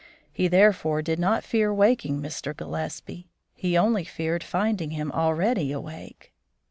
He 0.33 0.47
therefore 0.47 1.03
did 1.03 1.19
not 1.19 1.43
fear 1.43 1.71
waking 1.71 2.19
Mr. 2.21 2.57
Gillespie; 2.57 3.29
he 3.53 3.77
only 3.77 4.03
feared 4.03 4.43
finding 4.43 4.89
him 4.89 5.11
already 5.11 5.71
awake. 5.71 6.33